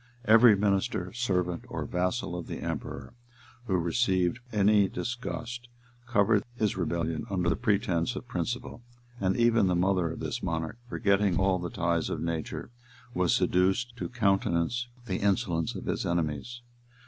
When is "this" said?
10.19-10.41